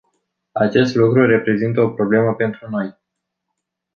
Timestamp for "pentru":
2.35-2.69